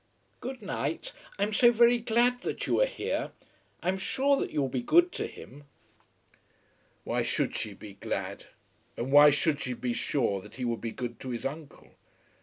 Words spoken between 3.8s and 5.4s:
I am sure that you will be good to